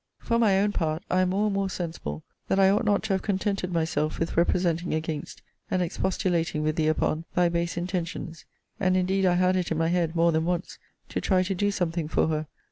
For 0.17 0.39
my 0.39 0.57
own 0.59 0.71
part, 0.71 1.03
I 1.11 1.21
am 1.21 1.29
more 1.29 1.45
and 1.45 1.53
more 1.53 1.69
sensible 1.69 2.23
that 2.47 2.59
I 2.59 2.69
ought 2.71 2.85
not 2.85 3.03
to 3.03 3.13
have 3.13 3.21
contented 3.21 3.71
myself 3.71 4.17
with 4.17 4.35
representing 4.35 4.95
against, 4.95 5.43
and 5.69 5.79
expostulating 5.83 6.63
with 6.63 6.75
thee 6.75 6.87
upon, 6.87 7.25
thy 7.35 7.49
base 7.49 7.77
intentions: 7.77 8.45
and 8.79 8.97
indeed 8.97 9.27
I 9.27 9.35
had 9.35 9.55
it 9.55 9.69
in 9.69 9.77
my 9.77 9.89
head, 9.89 10.15
more 10.15 10.31
than 10.31 10.43
once, 10.45 10.79
to 11.09 11.21
try 11.21 11.43
to 11.43 11.53
do 11.53 11.69
something 11.69 12.07
for 12.07 12.29
her. 12.29 12.47